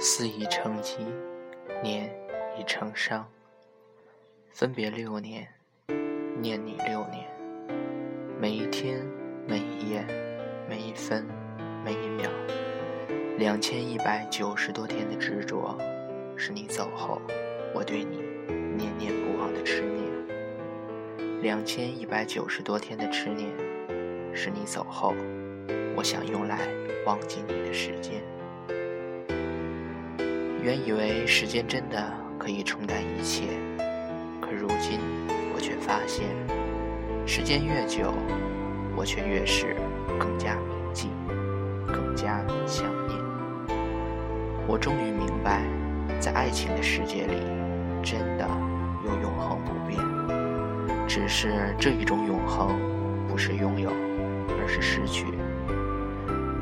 [0.00, 0.96] 思已成疾，
[1.82, 2.10] 念
[2.58, 3.26] 已成伤。
[4.50, 5.46] 分别六年，
[6.40, 7.26] 念你六年。
[8.40, 9.06] 每一天，
[9.46, 10.04] 每一夜，
[10.68, 11.26] 每一分，
[11.84, 12.30] 每一秒，
[13.38, 15.78] 两千一百九十多天的执着，
[16.36, 17.20] 是你走后，
[17.74, 18.20] 我对你
[18.80, 20.00] 念念不忘的痴念。
[21.42, 23.50] 两千一百九十多天的痴念，
[24.32, 25.14] 是你走后，
[25.94, 26.58] 我想用来
[27.04, 28.22] 忘记你的时间。
[30.62, 33.44] 原以为时间真的可以冲淡一切，
[34.40, 34.98] 可如今
[35.54, 36.26] 我却发现，
[37.26, 38.14] 时间越久，
[38.96, 39.76] 我却越是
[40.18, 41.08] 更加铭记，
[41.86, 43.18] 更加想念。
[44.66, 45.64] 我终于明白，
[46.20, 47.36] 在爱情的世界里，
[51.10, 52.78] 只是这一种永恒
[53.28, 55.26] 不是拥有，而是失去，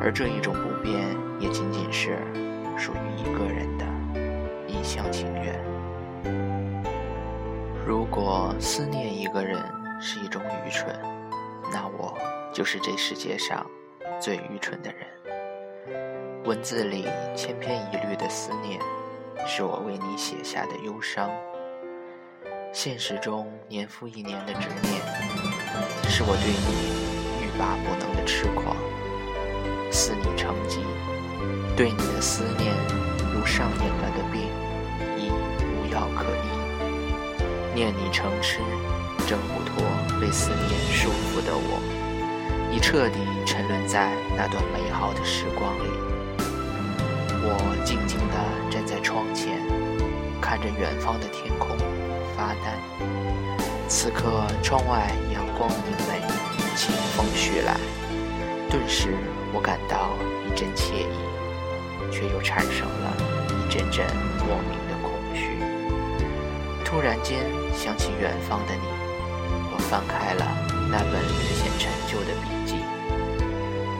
[0.00, 1.02] 而这一种不变
[1.40, 2.16] 也仅仅是
[2.78, 3.84] 属于一个人的。
[4.68, 5.60] 一厢情愿。
[7.84, 9.60] 如果思念一个人
[10.00, 10.96] 是一种愚蠢，
[11.72, 12.16] 那我
[12.52, 13.66] 就是这世界上
[14.20, 16.44] 最愚蠢的人。
[16.44, 18.78] 文字里千篇一律的思念，
[19.44, 21.28] 是我为你写下的忧伤；
[22.78, 25.00] 现实中年复一年的执念，
[26.10, 28.76] 是我对你欲罢不能的痴狂。
[29.90, 30.80] 思你成疾，
[31.74, 32.74] 对你的思念
[33.32, 34.42] 如上瘾了的病。
[35.16, 35.32] 已
[35.64, 36.52] 无药可医，
[37.74, 38.58] 念你成痴，
[39.26, 39.82] 挣不脱
[40.20, 41.80] 被思念束缚的我，
[42.70, 45.88] 已彻底沉沦在那段美好的时光里。
[47.40, 49.62] 我静静地站在窗前，
[50.42, 51.74] 看着远方的天空，
[52.36, 52.76] 发呆。
[53.88, 56.20] 此刻窗外阳光明媚，
[56.76, 57.76] 清风徐来，
[58.68, 59.16] 顿时
[59.52, 60.10] 我感到
[60.44, 63.16] 一阵惬意，却又产生了
[63.48, 64.04] 一阵阵
[64.38, 65.56] 莫名的空虚。
[66.84, 68.86] 突然间想起远方的你，
[69.72, 70.44] 我翻开了
[70.90, 72.74] 那本略显陈旧的笔记，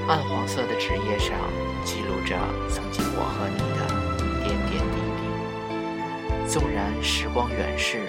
[0.08, 1.34] 暗黄色的纸页上
[1.84, 2.36] 记录着
[2.68, 3.86] 曾经我和你的
[4.42, 6.48] 点点滴滴。
[6.48, 8.06] 纵然时光远逝，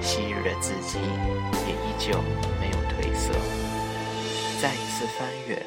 [0.00, 0.98] 昔日的字迹
[1.66, 2.20] 也依旧
[2.60, 3.32] 没有褪色。
[4.60, 5.62] 再一次翻阅，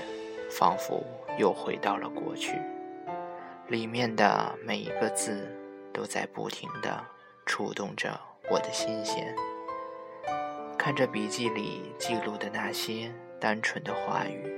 [0.50, 1.04] 仿佛
[1.38, 2.60] 又回到了过去，
[3.68, 5.50] 里面的每一个字
[5.94, 7.04] 都在不停地
[7.46, 8.20] 触动着。
[8.52, 9.34] 我的心弦，
[10.78, 14.54] 看着笔记里记录的那些单纯的话语，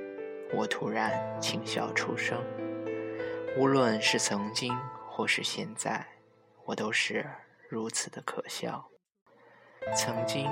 [0.56, 2.42] 我突然轻笑出声。
[3.58, 4.76] 无论是曾经
[5.08, 6.04] 或是现在，
[6.66, 7.26] 我都是
[7.70, 8.90] 如此的可笑。
[9.94, 10.50] 曾经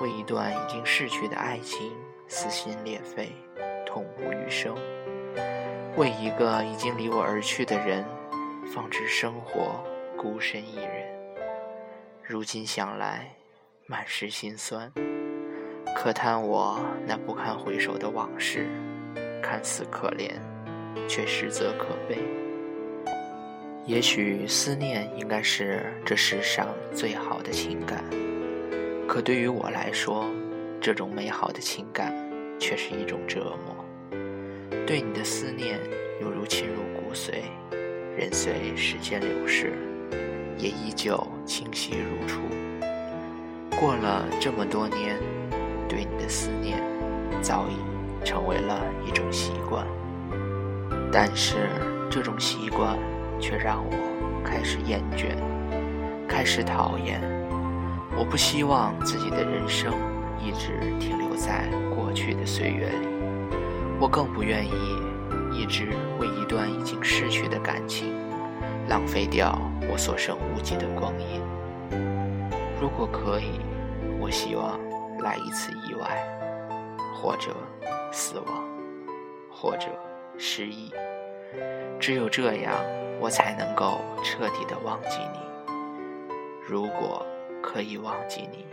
[0.00, 1.92] 为一段已经逝去的爱情
[2.26, 3.32] 撕心裂肺、
[3.86, 4.74] 痛不欲生；
[5.96, 8.04] 为一个已经离我而去的人
[8.74, 9.80] 放置生活，
[10.16, 11.06] 孤身一人。
[12.22, 13.30] 如今想来，
[13.86, 14.90] 满是心酸。
[15.94, 18.66] 可叹我那不堪回首的往事，
[19.40, 20.32] 看似可怜，
[21.08, 22.18] 却实则可悲。
[23.86, 28.02] 也许思念应该是这世上最好的情感，
[29.06, 30.26] 可对于我来说，
[30.80, 32.12] 这种美好的情感
[32.58, 33.76] 却是一种折磨。
[34.86, 35.78] 对你的思念
[36.20, 37.42] 犹如侵入骨髓，
[38.16, 39.72] 任随时间流逝。
[40.56, 42.40] 也依旧清晰如初。
[43.76, 45.18] 过了这么多年，
[45.88, 46.80] 对你的思念
[47.42, 49.84] 早已成为了一种习惯。
[51.12, 51.68] 但是
[52.08, 52.96] 这种习惯
[53.40, 55.34] 却让我开始厌倦，
[56.28, 57.20] 开始讨厌。
[58.16, 59.92] 我不希望自己的人生
[60.38, 63.08] 一直停留在过去的岁月里，
[64.00, 64.70] 我更不愿意
[65.52, 65.88] 一直
[66.20, 68.14] 为一段已经逝去的感情。
[68.88, 69.58] 浪费掉
[69.90, 71.40] 我所剩无几的光阴。
[72.80, 73.60] 如果可以，
[74.20, 74.78] 我希望
[75.20, 76.22] 来一次意外，
[77.14, 77.50] 或者
[78.12, 78.64] 死亡，
[79.50, 79.88] 或者
[80.36, 80.92] 失忆。
[81.98, 82.74] 只有这样，
[83.20, 85.38] 我才能够彻底的忘记你。
[86.68, 87.24] 如果
[87.64, 88.66] 可以忘记你，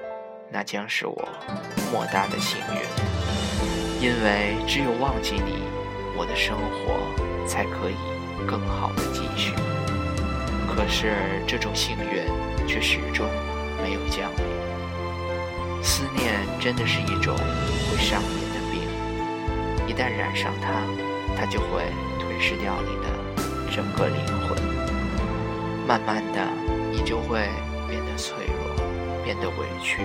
[0.51, 1.29] 那将是我
[1.93, 2.81] 莫大的幸运。
[4.01, 5.63] 因为只有忘记你，
[6.15, 7.95] 我的生活才可以
[8.45, 9.53] 更好的继续。
[10.67, 11.15] 可是
[11.47, 13.25] 这种幸运却始终
[13.81, 14.43] 没有降临。
[15.81, 18.81] 思念真的是一种会上瘾的病，
[19.87, 20.83] 一旦染上它，
[21.35, 21.85] 它就会
[22.19, 23.07] 吞噬掉你的
[23.73, 24.55] 整个灵魂。
[25.87, 26.45] 慢慢的，
[26.91, 27.49] 你就会
[27.89, 28.60] 变得脆弱，
[29.23, 30.01] 变得委屈，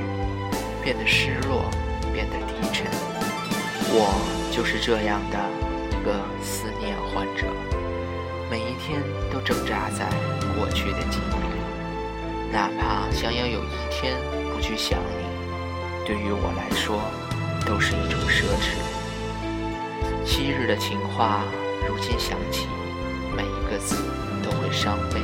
[0.82, 1.70] 变得失落，
[2.12, 2.86] 变得低沉。
[3.88, 4.12] 我
[4.50, 5.38] 就是这样的
[5.90, 7.46] 一个思念患者，
[8.50, 9.00] 每一天
[9.32, 10.06] 都挣扎在
[10.54, 14.16] 过去的记忆里，哪怕想要有一天
[14.52, 15.24] 不去想你，
[16.06, 17.00] 对于我来说
[17.64, 18.76] 都是一种奢侈。
[20.24, 21.44] 昔日的情话，
[21.88, 22.66] 如今想起，
[23.34, 23.96] 每一个字
[24.42, 25.20] 都会伤悲。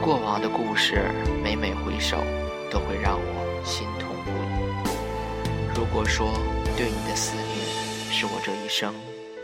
[0.00, 1.04] 过往的故事，
[1.42, 2.16] 每每回首，
[2.70, 5.74] 都会让我心痛不已。
[5.74, 6.32] 如果说
[6.76, 7.66] 对你的思念
[8.12, 8.94] 是我这一生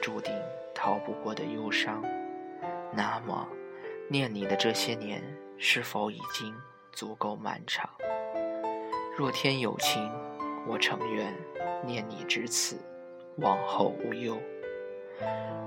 [0.01, 0.33] 注定
[0.75, 2.03] 逃不过的忧伤，
[2.93, 3.47] 那么
[4.09, 5.23] 念你的这些年
[5.59, 6.55] 是否已经
[6.93, 7.91] 足够漫长？
[9.17, 10.11] 若天有情，
[10.69, 11.35] 我诚愿
[11.85, 12.77] 念你至此，
[13.39, 14.39] 往后无忧。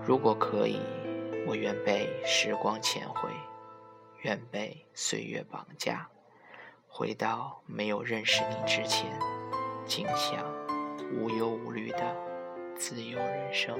[0.06, 0.80] 如果可以，
[1.48, 3.30] 我愿被时光牵回。
[4.22, 6.08] 愿被岁月绑架，
[6.92, 9.08] 回到没有认识你之前，
[9.86, 10.44] 尽享
[11.14, 12.16] 无忧无虑的
[12.76, 13.78] 自由人生。